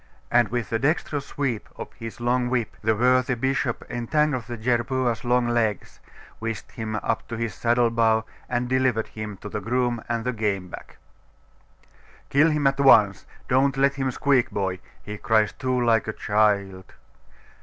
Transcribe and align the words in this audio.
And 0.31 0.47
with 0.47 0.71
a 0.71 0.79
dexterous 0.79 1.27
sweep 1.27 1.69
of 1.75 1.93
his 1.93 2.19
long 2.19 2.49
whip, 2.49 2.75
the 2.81 2.95
worthy 2.95 3.35
bishop 3.35 3.83
entangled 3.87 4.45
the 4.45 4.57
jerboas 4.57 5.23
long 5.23 5.47
legs, 5.47 5.99
whisked 6.39 6.71
him 6.71 6.95
up 6.95 7.27
to 7.27 7.37
his 7.37 7.53
saddle 7.53 7.91
bow, 7.91 8.25
and 8.49 8.67
delivered 8.67 9.09
him 9.09 9.37
to 9.43 9.47
the 9.47 9.61
groom 9.61 10.03
and 10.09 10.25
the 10.25 10.33
game 10.33 10.69
bag. 10.69 10.95
'Kill 12.31 12.49
him 12.49 12.65
at 12.65 12.79
once. 12.79 13.27
Don't 13.47 13.77
let 13.77 13.93
him 13.93 14.09
squeak, 14.09 14.49
boy! 14.49 14.79
he 15.03 15.19
cries 15.19 15.53
too 15.53 15.79
like 15.79 16.07
a 16.07 16.13
child.... 16.13 16.93